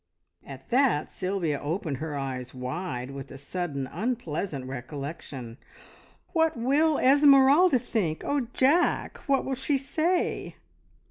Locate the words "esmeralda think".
6.97-8.23